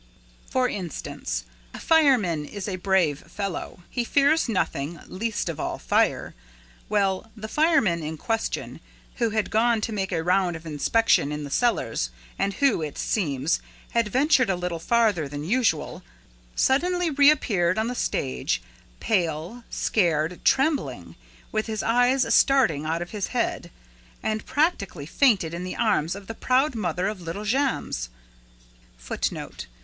For 0.49 0.67
instance, 0.67 1.43
a 1.75 1.79
fireman 1.79 2.43
is 2.45 2.67
a 2.67 2.77
brave 2.77 3.19
fellow! 3.31 3.83
He 3.87 4.03
fears 4.03 4.49
nothing, 4.49 4.99
least 5.05 5.47
of 5.47 5.59
all 5.59 5.77
fire! 5.77 6.33
Well, 6.89 7.29
the 7.37 7.47
fireman 7.47 8.01
in 8.01 8.17
question, 8.17 8.79
who 9.17 9.29
had 9.29 9.51
gone 9.51 9.79
to 9.81 9.91
make 9.91 10.11
a 10.11 10.23
round 10.23 10.55
of 10.55 10.65
inspection 10.65 11.31
in 11.31 11.43
the 11.43 11.51
cellars 11.51 12.09
and 12.39 12.55
who, 12.55 12.81
it 12.81 12.97
seems, 12.97 13.59
had 13.91 14.07
ventured 14.07 14.49
a 14.49 14.55
little 14.55 14.79
farther 14.79 15.27
than 15.27 15.43
usual, 15.43 16.01
suddenly 16.55 17.11
reappeared 17.11 17.77
on 17.77 17.85
the 17.87 17.93
stage, 17.93 18.59
pale, 18.99 19.63
scared, 19.69 20.43
trembling, 20.43 21.15
with 21.51 21.67
his 21.67 21.83
eyes 21.83 22.25
starting 22.33 22.85
out 22.87 23.03
of 23.03 23.11
his 23.11 23.27
head, 23.27 23.69
and 24.23 24.47
practically 24.47 25.05
fainted 25.05 25.53
in 25.53 25.63
the 25.63 25.75
arms 25.75 26.15
of 26.15 26.25
the 26.25 26.33
proud 26.33 26.73
mother 26.73 27.05
of 27.07 27.21
little 27.21 27.45
Jammes. 27.45 28.09